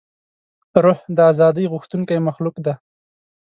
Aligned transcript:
روح 0.83 0.99
د 1.15 1.17
ازادۍ 1.31 1.65
غوښتونکی 1.73 2.17
مخلوق 2.27 2.55
دی. 2.65 2.73